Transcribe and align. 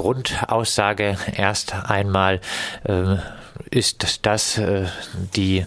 Grundaussage. 0.00 1.18
Erst 1.36 1.74
einmal 1.74 2.40
äh, 2.84 3.16
ist 3.70 4.24
das 4.26 4.56
äh, 4.56 4.86
die 5.36 5.66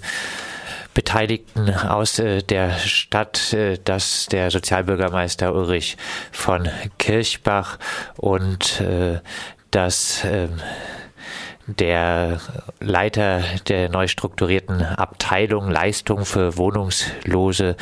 Beteiligten 0.96 1.70
aus 1.70 2.18
äh, 2.18 2.42
der 2.42 2.72
Stadt, 2.80 3.54
äh, 3.54 3.78
dass 3.84 4.26
der 4.26 4.50
Sozialbürgermeister 4.50 5.54
Ulrich 5.54 5.98
von 6.32 6.68
Kirchbach 6.98 7.78
und 8.18 8.82
äh, 8.82 9.20
dass 9.70 10.24
ähm, 10.26 10.60
der 11.68 12.40
Leiter 12.80 13.42
der 13.68 13.90
neu 13.90 14.08
strukturierten 14.08 14.82
Abteilung 14.82 15.70
Leistung 15.72 16.26
für 16.26 16.58
wohnungslose 16.58 17.78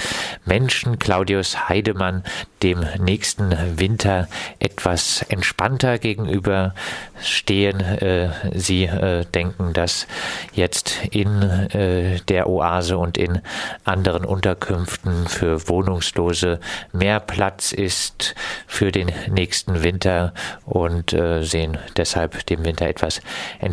Menschen, 0.46 1.00
Claudius 1.00 1.68
Heidemann, 1.68 2.24
dem 2.62 2.86
nächsten 3.00 3.80
Winter 3.80 4.28
etwas 4.60 5.24
entspannter 5.30 5.98
gegenüber 5.98 6.76
stehen. 7.22 7.80
Äh, 7.80 8.30
sie 8.54 8.84
äh, 8.86 9.26
denken, 9.26 9.74
dass 9.74 10.06
jetzt 10.54 11.00
in 11.10 11.42
äh, 11.42 12.20
der 12.28 12.48
Oase 12.48 12.98
und 12.98 13.18
in 13.18 13.42
anderen 13.84 14.26
Unterkünften 14.26 15.28
für 15.28 15.68
Wohnungslose 15.68 16.60
mehr 16.94 17.20
Platz 17.20 17.72
ist 17.72 18.36
für 18.68 18.92
den 18.92 19.12
nächsten 19.30 19.84
Winter 19.84 20.34
und 20.66 21.16
sehen 21.42 21.78
deshalb 21.98 22.46
dem 22.46 22.64
Winter 22.66 22.88
etwas 22.88 23.22
entspannter 23.60 23.71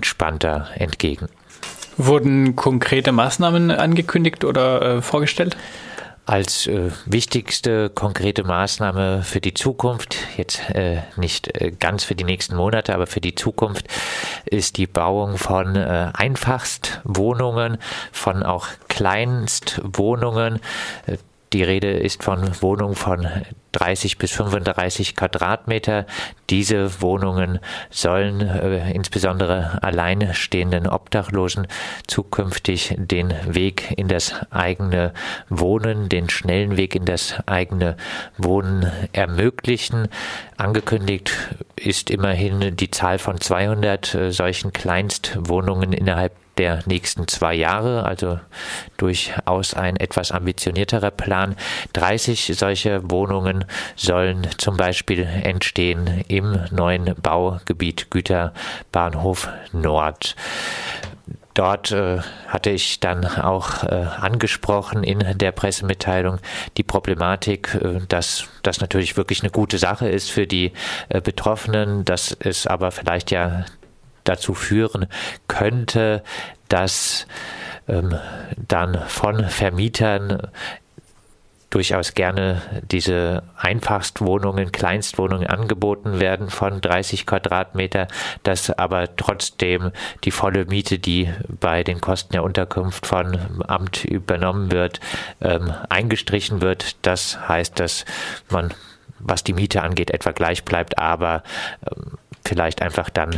entgegen. 0.77 1.29
Wurden 1.97 2.55
konkrete 2.55 3.13
Maßnahmen 3.13 3.71
angekündigt 3.71 4.45
oder 4.45 5.03
vorgestellt? 5.03 5.57
als 6.29 6.67
äh, 6.67 6.91
wichtigste 7.07 7.89
konkrete 7.89 8.45
Maßnahme 8.45 9.23
für 9.23 9.41
die 9.41 9.55
Zukunft, 9.55 10.17
jetzt 10.37 10.61
äh, 10.75 10.99
nicht 11.17 11.49
äh, 11.59 11.71
ganz 11.71 12.05
für 12.05 12.15
die 12.15 12.25
nächsten 12.25 12.55
Monate, 12.55 12.95
aber 12.95 13.07
für 13.07 13.23
die 13.23 13.35
Zukunft, 13.35 13.87
ist 14.45 14.77
die 14.77 14.87
Bauung 14.87 15.39
von 15.39 15.75
äh, 15.75 16.11
Einfachstwohnungen, 16.13 17.79
von 18.13 18.43
auch 18.43 18.69
Kleinstwohnungen. 18.89 20.61
Die 21.53 21.63
Rede 21.63 21.91
ist 21.91 22.23
von 22.23 22.61
Wohnungen 22.61 22.95
von 22.95 23.27
30 23.73 24.19
bis 24.19 24.33
35 24.33 25.17
Quadratmeter. 25.17 26.07
Diese 26.51 27.01
Wohnungen 27.01 27.61
sollen 27.91 28.41
äh, 28.41 28.93
insbesondere 28.93 29.83
alleinstehenden 29.83 30.87
Obdachlosen 30.87 31.67
zukünftig 32.07 32.95
den 32.99 33.33
Weg 33.47 33.95
in 33.97 34.09
das 34.09 34.35
eigene 34.51 35.13
Wohnen, 35.49 36.09
den 36.09 36.29
schnellen 36.29 36.77
Weg 36.77 36.95
in 36.95 37.05
das 37.05 37.35
eigene 37.47 37.97
Wohnen 38.37 38.91
ermöglichen. 39.13 40.09
Angekündigt 40.57 41.33
ist 41.77 42.11
immerhin 42.11 42.77
die 42.77 42.91
Zahl 42.91 43.19
von 43.19 43.41
200 43.41 44.15
äh, 44.15 44.33
solchen 44.33 44.73
Kleinstwohnungen 44.73 45.93
innerhalb 45.93 46.33
der 46.59 46.83
nächsten 46.87 47.29
zwei 47.29 47.55
Jahre, 47.55 48.05
also 48.05 48.39
durchaus 48.97 49.75
ein 49.75 49.97
etwas 49.97 50.33
ambitionierterer 50.33 51.11
Plan. 51.11 51.57
30 51.95 52.53
solcher 52.57 53.11
Wohnungen 53.11 53.65
sollen 53.97 54.47
zum 54.59 54.77
Beispiel 54.77 55.21
entstehen 55.21 56.25
im 56.29 56.59
neuen 56.71 57.15
Baugebiet 57.23 58.11
Güterbahnhof 58.11 59.49
Nord. 59.73 60.37
Dort 61.59 61.91
äh, 61.91 62.21
hatte 62.47 62.71
ich 62.71 63.01
dann 63.01 63.25
auch 63.25 63.83
äh, 63.83 64.07
angesprochen 64.21 65.03
in 65.03 65.37
der 65.39 65.51
Pressemitteilung 65.51 66.39
die 66.77 66.85
Problematik, 66.85 67.75
äh, 67.75 67.99
dass 68.09 68.45
das 68.63 68.81
natürlich 68.81 69.17
wirklich 69.17 69.43
eine 69.43 69.51
gute 69.51 69.77
Sache 69.77 70.09
ist 70.09 70.31
für 70.31 70.47
die 70.47 70.73
äh, 71.09 71.21
Betroffenen, 71.21 72.05
dass 72.05 72.31
es 72.31 72.69
aber 72.69 72.93
vielleicht 72.93 73.33
ja 73.33 73.65
dazu 74.29 74.55
führen 74.55 75.07
könnte, 75.47 76.23
dass 76.69 77.27
ähm, 77.89 78.15
dann 78.57 78.99
von 79.09 79.49
Vermietern 79.49 80.49
durchaus 81.71 82.15
gerne 82.15 82.63
diese 82.91 83.43
Einfachstwohnungen, 83.57 84.73
Kleinstwohnungen 84.73 85.47
angeboten 85.47 86.19
werden 86.19 86.49
von 86.49 86.81
30 86.81 87.27
Quadratmeter, 87.27 88.09
dass 88.43 88.71
aber 88.71 89.17
trotzdem 89.17 89.93
die 90.25 90.31
volle 90.31 90.65
Miete, 90.65 90.99
die 90.99 91.31
bei 91.61 91.85
den 91.85 92.01
Kosten 92.01 92.33
der 92.33 92.43
Unterkunft 92.43 93.07
von 93.07 93.63
Amt 93.67 94.05
übernommen 94.05 94.73
wird, 94.73 95.01
ähm, 95.43 95.73
eingestrichen 95.91 96.63
wird. 96.63 96.97
Das 97.03 97.49
heißt, 97.49 97.79
dass 97.79 98.07
man, 98.49 98.73
was 99.19 99.45
die 99.45 99.53
Miete 99.53 99.83
angeht, 99.83 100.11
etwa 100.11 100.33
gleich 100.33 100.65
bleibt, 100.65 100.99
aber 100.99 101.43
ähm, 101.87 102.17
vielleicht 102.49 102.83
einfach 102.83 103.11
dann 103.11 103.37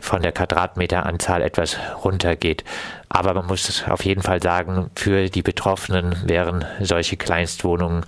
von 0.00 0.22
der 0.22 0.32
Quadratmeteranzahl 0.32 1.42
etwas 1.42 1.76
runtergeht. 2.04 2.64
Aber 3.08 3.34
man 3.34 3.46
muss 3.46 3.84
auf 3.88 4.04
jeden 4.04 4.22
Fall 4.22 4.42
sagen, 4.42 4.90
für 4.94 5.28
die 5.28 5.42
Betroffenen 5.42 6.16
wären 6.24 6.64
solche 6.80 7.16
Kleinstwohnungen 7.16 8.06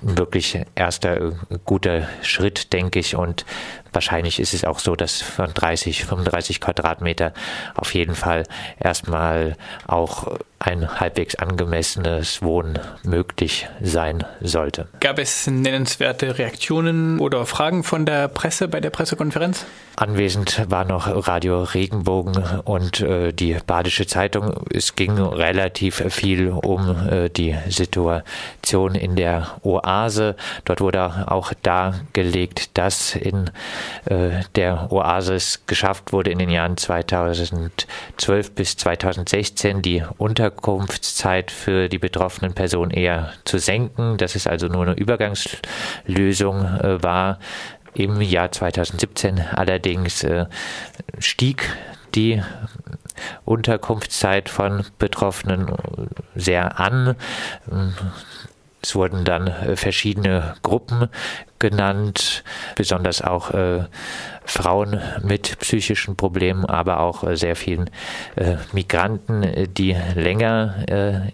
wirklich 0.00 0.58
erster 0.74 1.32
guter 1.64 2.08
Schritt, 2.22 2.72
denke 2.72 2.98
ich. 2.98 3.16
Und 3.16 3.44
wahrscheinlich 3.92 4.40
ist 4.40 4.54
es 4.54 4.64
auch 4.64 4.78
so, 4.78 4.96
dass 4.96 5.22
von 5.22 5.52
30, 5.52 6.04
35 6.04 6.60
Quadratmeter 6.60 7.32
auf 7.74 7.94
jeden 7.94 8.14
Fall 8.14 8.44
erstmal 8.78 9.56
auch 9.86 10.38
ein 10.64 10.98
halbwegs 10.98 11.34
angemessenes 11.34 12.40
Wohnen 12.40 12.78
möglich 13.02 13.68
sein 13.82 14.24
sollte. 14.40 14.88
Gab 15.00 15.18
es 15.18 15.46
nennenswerte 15.46 16.38
Reaktionen 16.38 17.20
oder 17.20 17.44
Fragen 17.44 17.84
von 17.84 18.06
der 18.06 18.28
Presse 18.28 18.68
bei 18.68 18.80
der 18.80 18.88
Pressekonferenz? 18.88 19.66
Anwesend 19.96 20.68
war 20.70 20.84
noch 20.84 21.28
Radio 21.28 21.62
Regenbogen 21.62 22.42
und 22.64 23.00
äh, 23.00 23.32
die 23.32 23.58
Badische 23.66 24.06
Zeitung. 24.06 24.64
Es 24.72 24.96
ging 24.96 25.18
relativ 25.18 26.02
viel 26.12 26.48
um 26.48 27.08
äh, 27.08 27.28
die 27.28 27.54
Situation 27.68 28.94
in 28.94 29.16
der 29.16 29.60
Oase. 29.62 30.34
Dort 30.64 30.80
wurde 30.80 31.30
auch 31.30 31.52
dargelegt, 31.62 32.76
dass 32.76 33.14
in 33.14 33.50
äh, 34.06 34.40
der 34.56 34.90
Oase 34.90 35.34
es 35.34 35.66
geschafft 35.66 36.12
wurde, 36.12 36.30
in 36.30 36.38
den 36.38 36.50
Jahren 36.50 36.76
2012 36.76 38.50
bis 38.52 38.76
2016 38.76 39.82
die 39.82 40.02
Unterkunftszeit 40.54 41.50
für 41.50 41.88
die 41.88 41.98
betroffenen 41.98 42.54
Personen 42.54 42.90
eher 42.90 43.32
zu 43.44 43.58
senken, 43.58 44.16
dass 44.16 44.34
es 44.34 44.46
also 44.46 44.68
nur 44.68 44.82
eine 44.82 44.94
Übergangslösung 44.94 46.64
äh, 46.64 47.02
war. 47.02 47.38
Im 47.94 48.20
Jahr 48.20 48.50
2017 48.50 49.40
allerdings 49.40 50.24
äh, 50.24 50.46
stieg 51.18 51.76
die 52.14 52.42
Unterkunftszeit 53.44 54.48
von 54.48 54.84
Betroffenen 54.98 55.72
sehr 56.34 56.80
an. 56.80 57.16
Es 58.82 58.94
wurden 58.94 59.24
dann 59.24 59.48
äh, 59.48 59.76
verschiedene 59.76 60.54
Gruppen 60.62 61.08
genannt, 61.58 62.44
besonders 62.76 63.22
auch 63.22 63.50
äh, 63.50 63.84
Frauen 64.44 65.00
mit 65.22 65.58
psychischen 65.60 66.16
Problemen, 66.16 66.64
aber 66.64 67.00
auch 67.00 67.24
äh, 67.24 67.36
sehr 67.36 67.56
vielen 67.56 67.90
äh, 68.36 68.56
Migranten, 68.72 69.42
äh, 69.42 69.68
die 69.68 69.96
länger 70.14 70.74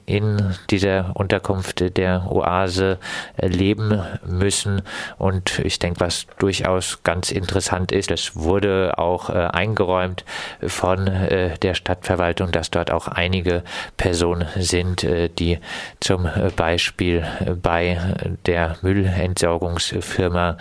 in 0.07 0.55
dieser 0.71 1.13
Unterkunft 1.15 1.97
der 1.97 2.31
Oase 2.31 2.99
leben 3.41 4.01
müssen. 4.27 4.83
Und 5.19 5.59
ich 5.61 5.79
denke, 5.79 6.01
was 6.01 6.27
durchaus 6.39 7.03
ganz 7.03 7.31
interessant 7.31 7.93
ist, 7.93 8.11
es 8.11 8.37
wurde 8.37 8.95
auch 8.97 9.29
eingeräumt 9.29 10.25
von 10.67 11.07
der 11.07 11.75
Stadtverwaltung, 11.75 12.53
dass 12.53 12.71
dort 12.71 12.91
auch 12.91 13.09
einige 13.09 13.63
Personen 13.97 14.47
sind, 14.57 15.07
die 15.39 15.59
zum 16.01 16.29
Beispiel 16.57 17.25
bei 17.63 17.99
der 18.47 18.77
Müllentsorgungsfirma 18.83 20.01
Firma 20.01 20.57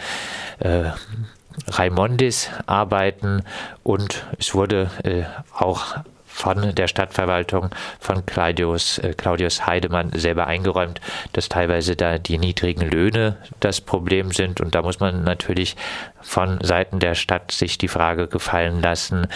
Raimondis 1.67 2.49
arbeiten 2.65 3.43
und 3.83 4.25
es 4.37 4.53
wurde 4.53 4.89
äh, 5.03 5.23
auch 5.53 5.97
von 6.39 6.73
der 6.73 6.87
Stadtverwaltung 6.87 7.69
von 7.99 8.25
Claudius, 8.25 8.97
äh, 8.99 9.13
Claudius 9.13 9.67
Heidemann 9.67 10.11
selber 10.13 10.47
eingeräumt, 10.47 11.01
dass 11.33 11.49
teilweise 11.49 11.97
da 11.97 12.17
die 12.17 12.37
niedrigen 12.37 12.89
Löhne 12.89 13.35
das 13.59 13.81
Problem 13.81 14.31
sind. 14.31 14.61
Und 14.61 14.73
da 14.73 14.81
muss 14.81 15.01
man 15.01 15.25
natürlich 15.25 15.75
von 16.21 16.59
Seiten 16.61 16.99
der 16.99 17.15
Stadt 17.15 17.51
sich 17.51 17.77
die 17.77 17.89
Frage 17.89 18.27
gefallen 18.27 18.81
lassen, 18.81 19.27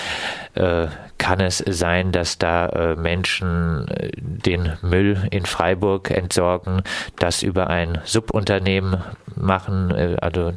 äh, 0.53 0.87
kann 1.17 1.41
es 1.41 1.57
sein, 1.57 2.13
dass 2.13 2.37
da 2.37 2.67
äh, 2.67 2.95
Menschen 2.95 3.87
äh, 3.89 4.11
den 4.15 4.73
Müll 4.81 5.27
in 5.31 5.45
Freiburg 5.45 6.09
entsorgen, 6.09 6.83
das 7.17 7.43
über 7.43 7.69
ein 7.69 7.99
Subunternehmen 8.05 9.03
machen, 9.35 9.91
äh, 9.91 10.15
also 10.21 10.53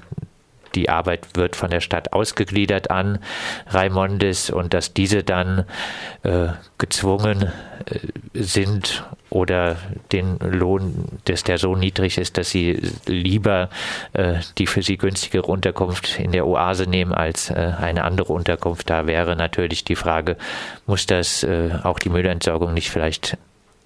die 0.77 0.89
Arbeit 0.89 1.27
wird 1.35 1.57
von 1.57 1.71
der 1.71 1.81
Stadt 1.81 2.13
ausgegliedert 2.13 2.91
an 2.91 3.19
Raimondis 3.69 4.51
und 4.51 4.75
dass 4.75 4.93
diese 4.93 5.25
dann 5.25 5.65
äh, 6.23 6.49
gezwungen 6.79 7.51
äh, 7.87 7.99
sind 8.35 9.05
oder 9.31 9.77
den 10.13 10.39
Lohn, 10.39 11.19
dass 11.25 11.43
der 11.43 11.59
so 11.59 11.75
niedrig 11.75 12.19
ist, 12.19 12.39
dass 12.39 12.51
sie 12.51 12.81
lieber 13.07 13.71
äh, 14.13 14.35
die 14.59 14.67
für 14.67 14.83
sie 14.83 14.99
günstigere 14.99 15.47
Unterkunft 15.47 16.19
in 16.21 16.33
der 16.33 16.47
Oase 16.47 16.89
nehmen 16.89 17.13
als 17.13 17.51
äh, 17.51 17.73
eine 17.81 18.05
andere 18.05 18.33
Unterkunft. 18.33 18.89
Da 18.91 19.07
wäre 19.07 19.35
natürlich 19.35 19.85
die 19.85 19.97
Frage, 19.97 20.37
muss 20.87 21.07
das 21.07 21.43
äh, 21.43 21.71
auch 21.83 21.99
die 21.99 22.11
Müllentsorgung 22.11 22.73
nicht 22.75 22.91
vielleicht 22.91 23.37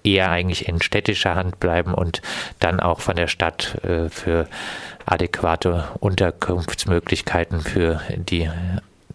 eher 0.03 0.31
eigentlich 0.31 0.67
in 0.67 0.81
städtischer 0.81 1.35
Hand 1.35 1.59
bleiben 1.59 1.93
und 1.93 2.21
dann 2.59 2.79
auch 2.79 3.01
von 3.01 3.15
der 3.15 3.27
Stadt 3.27 3.75
äh, 3.83 4.09
für 4.09 4.47
adäquate 5.11 5.89
Unterkunftsmöglichkeiten 5.99 7.61
für 7.61 8.01
die 8.15 8.49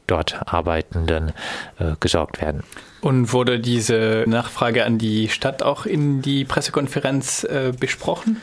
dort 0.06 0.40
Arbeitenden 0.46 1.32
äh, 1.78 1.94
gesorgt 1.98 2.40
werden. 2.40 2.62
Und 3.00 3.32
wurde 3.32 3.58
diese 3.58 4.24
Nachfrage 4.26 4.84
an 4.84 4.98
die 4.98 5.28
Stadt 5.28 5.62
auch 5.62 5.86
in 5.86 6.22
die 6.22 6.44
Pressekonferenz 6.44 7.44
äh, 7.44 7.72
besprochen? 7.78 8.40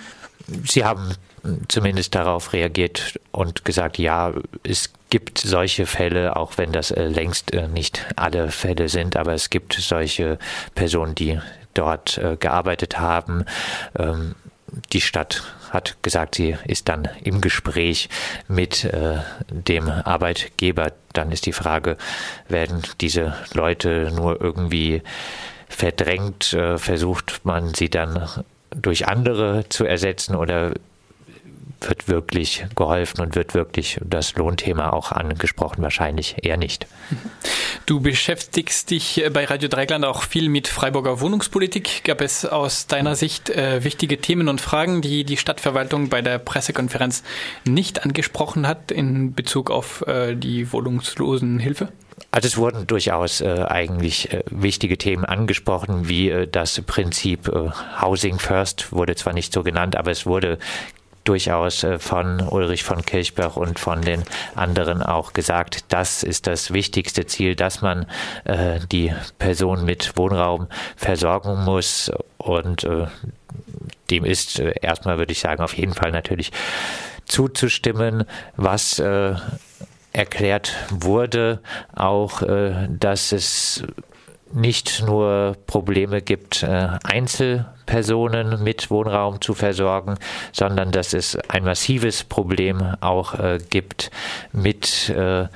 Sie 0.65 0.83
haben 0.83 1.13
zumindest 1.67 2.15
darauf 2.15 2.53
reagiert 2.53 3.19
und 3.31 3.65
gesagt, 3.65 3.97
ja, 3.97 4.33
es 4.63 4.91
gibt 5.09 5.39
solche 5.39 5.85
Fälle, 5.85 6.35
auch 6.35 6.57
wenn 6.57 6.71
das 6.71 6.91
äh, 6.91 7.07
längst 7.07 7.53
äh, 7.53 7.67
nicht 7.67 8.05
alle 8.15 8.51
Fälle 8.51 8.89
sind, 8.89 9.15
aber 9.15 9.33
es 9.33 9.50
gibt 9.50 9.73
solche 9.73 10.38
Personen, 10.75 11.15
die 11.15 11.39
dort 11.73 12.17
äh, 12.17 12.35
gearbeitet 12.38 13.00
haben. 13.00 13.45
Ähm, 13.97 14.35
die 14.91 15.01
Stadt 15.01 15.44
hat 15.74 15.98
gesagt, 16.04 16.36
sie 16.36 16.56
ist 16.66 16.88
dann 16.88 17.10
im 17.24 17.42
Gespräch 17.42 18.08
mit 18.48 18.86
äh, 18.86 19.18
dem 19.50 19.90
Arbeitgeber. 19.90 20.94
Dann 21.14 21.31
ist 21.31 21.48
die 21.48 21.54
Frage, 21.54 21.98
werden 22.48 22.84
diese 23.02 23.34
Leute 23.54 24.12
nur 24.16 24.40
irgendwie 24.40 25.02
verdrängt, 25.68 26.54
äh, 26.54 26.78
versucht 26.78 27.42
man 27.44 27.74
sie 27.74 27.90
dann 27.90 28.30
durch 28.70 29.08
andere 29.08 29.68
zu 29.70 29.86
ersetzen 29.86 30.36
oder 30.36 30.74
wird 31.89 32.07
wirklich 32.07 32.65
geholfen 32.75 33.21
und 33.21 33.35
wird 33.35 33.53
wirklich 33.53 34.00
das 34.03 34.35
Lohnthema 34.35 34.91
auch 34.91 35.12
angesprochen? 35.12 35.81
Wahrscheinlich 35.81 36.35
eher 36.44 36.57
nicht. 36.57 36.88
Du 37.85 38.00
beschäftigst 38.00 38.91
dich 38.91 39.24
bei 39.33 39.45
Radio 39.45 39.68
Dreigland 39.68 40.06
auch 40.06 40.24
viel 40.24 40.50
mit 40.50 40.68
Freiburger 40.68 41.19
Wohnungspolitik. 41.19 42.03
Gab 42.03 42.21
es 42.21 42.45
aus 42.45 42.88
deiner 42.88 43.15
Sicht 43.15 43.50
äh, 43.50 43.83
wichtige 43.83 44.19
Themen 44.19 44.47
und 44.47 44.62
Fragen, 44.62 45.01
die 45.01 45.24
die 45.24 45.38
Stadtverwaltung 45.38 46.09
bei 46.09 46.21
der 46.21 46.39
Pressekonferenz 46.39 47.24
nicht 47.65 48.03
angesprochen 48.03 48.68
hat 48.68 48.91
in 48.91 49.33
Bezug 49.33 49.71
auf 49.71 50.06
äh, 50.07 50.36
die 50.36 50.71
Wohnungslosenhilfe? 50.71 51.89
Also 52.31 52.47
es 52.47 52.57
wurden 52.57 52.88
durchaus 52.88 53.41
äh, 53.41 53.65
eigentlich 53.68 54.33
äh, 54.33 54.44
wichtige 54.50 54.97
Themen 54.97 55.24
angesprochen, 55.24 56.07
wie 56.07 56.29
äh, 56.29 56.47
das 56.47 56.81
Prinzip 56.81 57.47
äh, 57.47 57.69
Housing 58.01 58.39
First 58.39 58.91
wurde 58.91 59.15
zwar 59.15 59.33
nicht 59.33 59.53
so 59.53 59.62
genannt, 59.62 59.95
aber 59.95 60.12
es 60.12 60.25
wurde 60.25 60.57
durchaus 61.24 61.84
äh, 61.84 62.00
von 62.00 62.42
Ulrich 62.42 62.84
von 62.84 63.04
Kirchbach 63.04 63.56
und 63.56 63.80
von 63.80 64.02
den 64.02 64.24
anderen 64.56 65.02
auch 65.02 65.34
gesagt, 65.34 65.86
das 65.90 66.24
ist 66.24 66.48
das 66.48 66.74
wichtigste 66.74 67.25
Ziel, 67.25 67.56
dass 67.56 67.81
man 67.81 68.06
äh, 68.46 68.80
die 68.92 69.14
Person 69.40 69.86
mit 69.86 70.18
Wohnraum 70.18 70.68
versorgen 70.96 71.64
muss. 71.64 72.12
Und 72.38 72.84
äh, 72.84 73.08
dem 74.10 74.25
ist 74.25 74.60
äh, 74.60 74.74
erstmal, 74.81 75.18
würde 75.18 75.31
ich 75.31 75.40
sagen, 75.40 75.64
auf 75.64 75.78
jeden 75.78 75.94
Fall 75.94 76.12
natürlich 76.12 76.52
zuzustimmen, 77.25 78.25
was 78.58 79.00
äh, 79.00 79.36
erklärt 80.12 80.75
wurde, 80.90 81.60
auch, 81.96 82.42
äh, 82.42 82.88
dass 82.90 83.31
es 83.31 83.84
nicht 84.54 85.04
nur 85.06 85.58
Probleme 85.66 86.22
gibt, 86.22 86.64
äh, 86.64 86.90
Einzelpersonen 87.85 88.63
mit 88.63 88.89
Wohnraum 88.89 89.41
zu 89.41 89.53
versorgen, 89.53 90.15
sondern 90.51 90.91
dass 90.91 91.13
es 91.13 91.38
ein 91.50 91.63
massives 91.63 92.24
Problem 92.24 92.95
auch 93.01 93.35
äh, 93.35 93.59
gibt 93.69 94.12
mit 94.51 95.09
äh, 95.09 95.47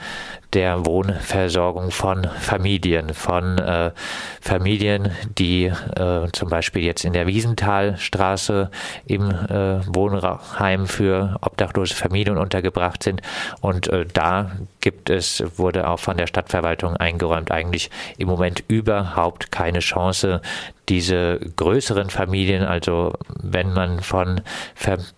der 0.53 0.85
Wohnversorgung 0.85 1.91
von 1.91 2.25
Familien, 2.39 3.13
von 3.13 3.57
äh, 3.57 3.91
Familien, 4.39 5.11
die 5.37 5.65
äh, 5.65 6.27
zum 6.31 6.49
Beispiel 6.49 6.83
jetzt 6.83 7.03
in 7.03 7.11
der 7.11 7.27
Wiesenthalstraße 7.27 8.71
im 9.05 9.29
äh, 9.29 9.85
Wohnheim 9.93 10.87
für 10.87 11.37
obdachlose 11.41 11.93
Familien 11.93 12.37
untergebracht 12.37 13.03
sind. 13.03 13.21
Und 13.59 13.87
äh, 13.89 14.05
da 14.11 14.51
gibt 14.79 15.09
es, 15.09 15.43
wurde 15.57 15.89
auch 15.89 15.99
von 15.99 16.15
der 16.15 16.27
Stadtverwaltung 16.27 16.95
eingeräumt, 16.95 17.51
eigentlich 17.51 17.89
im 18.17 18.29
Moment 18.29 18.63
überhaupt 18.69 19.51
keine 19.51 19.79
Chance, 19.79 20.41
diese 20.89 21.39
größeren 21.55 22.09
Familien, 22.09 22.63
also 22.63 23.13
wenn 23.41 23.73
man 23.73 24.01
von 24.01 24.41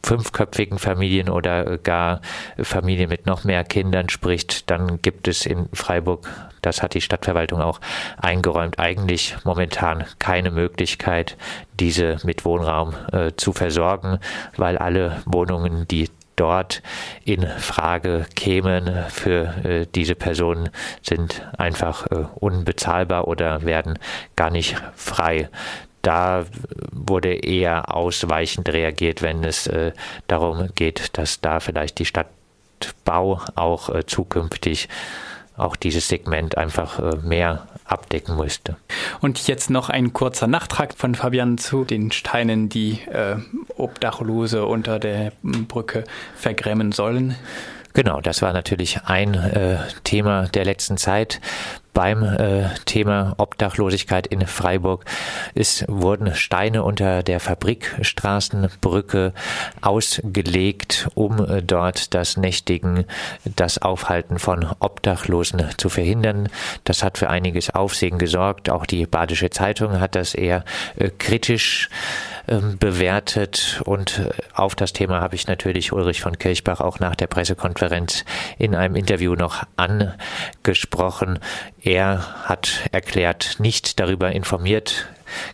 fünfköpfigen 0.04 0.80
Familien 0.80 1.30
oder 1.30 1.78
gar 1.78 2.22
Familien 2.58 3.10
mit 3.10 3.26
noch 3.26 3.44
mehr 3.44 3.64
Kindern 3.64 4.10
spricht, 4.10 4.70
dann 4.70 5.02
gibt 5.02 5.28
es 5.28 5.46
in 5.46 5.70
Freiburg, 5.74 6.28
das 6.62 6.82
hat 6.82 6.94
die 6.94 7.02
Stadtverwaltung 7.02 7.62
auch 7.62 7.80
eingeräumt, 8.18 8.80
eigentlich 8.80 9.36
momentan 9.44 10.06
keine 10.18 10.52
Möglichkeit, 10.52 11.38
diese 11.80 12.18
mit 12.24 12.46
Wohnraum 12.46 12.94
äh, 13.12 13.32
zu 13.38 13.54
versorgen, 13.54 14.20
weil 14.58 14.78
alle 14.78 15.22
Wohnungen, 15.26 15.88
die 15.88 16.10
dort 16.40 16.82
in 17.26 17.46
Frage 17.58 18.26
kämen 18.36 19.06
für 19.10 19.66
äh, 19.66 19.88
diese 19.94 20.16
Personen, 20.16 20.70
sind 21.02 21.48
einfach 21.58 22.08
äh, 22.08 22.26
unbezahlbar 22.36 23.28
oder 23.28 23.64
werden 23.64 24.00
gar 24.36 24.50
nicht 24.50 24.76
frei. 24.96 25.50
Da 26.02 26.46
wurde 26.92 27.34
eher 27.34 27.94
ausweichend 27.94 28.70
reagiert, 28.70 29.22
wenn 29.22 29.44
es 29.44 29.68
äh, 29.68 29.92
darum 30.28 30.70
geht, 30.76 31.18
dass 31.18 31.42
da 31.42 31.60
vielleicht 31.60 32.00
die 32.00 32.06
Stadtbau 32.06 33.42
auch 33.56 33.90
äh, 33.90 34.06
zukünftig 34.06 34.88
auch 35.58 35.76
dieses 35.76 36.08
Segment 36.08 36.58
einfach 36.58 37.00
äh, 37.00 37.18
mehr 37.18 37.68
abdecken 37.84 38.38
müsste. 38.38 38.78
Und 39.20 39.46
jetzt 39.48 39.70
noch 39.70 39.90
ein 39.90 40.14
kurzer 40.14 40.48
Nachtrag 40.48 40.94
von 40.94 41.16
Fabian 41.16 41.58
zu 41.58 41.84
den 41.84 42.12
Steinen, 42.12 42.70
die 42.70 43.00
Obdachlose 43.80 44.66
unter 44.66 45.00
der 45.00 45.32
Brücke 45.42 46.04
vergrämen 46.36 46.92
sollen. 46.92 47.36
Genau, 47.94 48.22
das 48.22 48.42
war 48.42 48.54
natürlich 48.54 49.02
ein 49.06 49.34
äh, 49.34 49.78
Thema 50.04 50.48
der 50.48 50.64
letzten 50.64 50.98
Zeit 50.98 51.42
beim 51.94 52.24
äh, 52.24 52.70
Thema 52.86 53.34
Obdachlosigkeit 53.38 54.28
in 54.28 54.48
Freiburg. 54.48 55.06
Es 55.56 55.84
wurden 55.88 56.34
Steine 56.36 56.84
unter 56.84 57.24
der 57.24 57.40
Fabrikstraßenbrücke 57.40 59.34
ausgelegt, 59.82 61.10
um 61.16 61.46
äh, 61.46 61.62
dort 61.62 62.14
das 62.14 62.38
Nächtigen, 62.38 63.06
das 63.44 63.82
Aufhalten 63.82 64.40
von 64.40 64.68
Obdachlosen 64.80 65.66
zu 65.78 65.90
verhindern. 65.90 66.48
Das 66.84 67.04
hat 67.04 67.18
für 67.18 67.30
einiges 67.30 67.70
Aufsehen 67.72 68.18
gesorgt. 68.18 68.70
Auch 68.70 68.86
die 68.86 69.06
Badische 69.06 69.50
Zeitung 69.50 70.00
hat 70.00 70.16
das 70.16 70.36
eher 70.36 70.64
äh, 70.96 71.10
kritisch 71.10 71.90
ähm, 71.90 72.39
bewertet 72.80 73.82
und 73.86 74.20
äh, 74.20 74.30
auf 74.54 74.76
das 74.76 74.94
Thema 74.94 75.22
habe 75.22 75.36
ich 75.36 75.48
natürlich 75.48 75.92
Ulrich 75.92 76.22
von 76.22 76.38
Kirchbach 76.38 76.80
auch 76.80 77.00
nach 77.00 77.16
der 77.16 77.28
Pressekonferenz 77.28 78.26
in 78.58 78.76
einem 78.76 78.96
Interview 78.96 79.36
noch 79.36 79.64
angesprochen. 79.76 81.40
Er 81.82 82.46
hat 82.46 82.90
erklärt, 82.92 83.58
nicht 83.60 84.00
darüber 84.00 84.32
informiert 84.32 85.08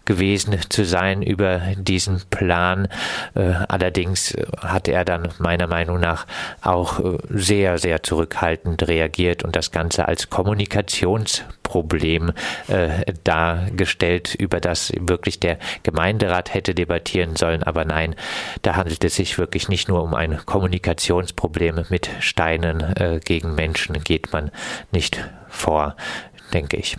gewesen 0.06 0.58
zu 0.70 0.86
sein 0.86 1.22
über 1.22 1.62
diesen 1.78 2.22
Plan. 2.30 2.88
Äh, 3.34 3.54
allerdings 3.68 4.36
hat 4.62 4.88
er 4.88 5.06
dann 5.06 5.30
meiner 5.40 5.68
Meinung 5.68 6.00
nach 6.00 6.26
auch 6.62 7.00
äh, 7.00 7.18
sehr, 7.30 7.78
sehr 7.78 8.04
zurückhaltend 8.04 8.88
reagiert 8.88 9.44
und 9.44 9.56
das 9.56 9.72
Ganze 9.72 10.08
als 10.08 10.30
Kommunikationsproblem 10.30 12.32
äh, 12.68 13.14
dargestellt, 13.24 14.36
über 14.36 14.60
das 14.60 14.92
wirklich 15.00 15.40
der 15.40 15.58
Gemeinderat 15.84 16.54
hätte 16.54 16.76
debattieren 16.76 17.36
sollen. 17.36 17.64
Aber 17.64 17.86
nein, 17.86 18.16
da 18.62 18.76
handelt 18.76 19.04
es 19.04 19.16
sich 19.16 19.38
wirklich 19.38 19.70
nicht 19.70 19.90
nur 19.90 20.04
um 20.04 20.14
ein 20.14 20.40
Kommunikationsproblem 20.46 21.86
mit 21.90 22.10
Steinen 22.20 23.20
gegen 23.24 23.56
Menschen, 23.56 24.04
geht 24.04 24.32
man 24.32 24.52
nicht 24.92 25.20
vor, 25.50 25.96
denke 26.54 26.78
ich. 26.78 26.94